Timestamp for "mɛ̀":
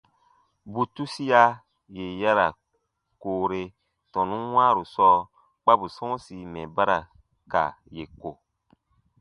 6.53-6.65